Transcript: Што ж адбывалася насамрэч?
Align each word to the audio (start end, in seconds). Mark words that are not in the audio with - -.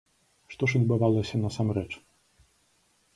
Што 0.53 0.69
ж 0.71 0.79
адбывалася 0.79 1.41
насамрэч? 1.43 1.87